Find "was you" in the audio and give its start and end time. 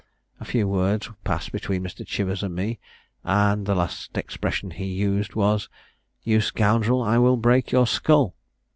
5.35-6.41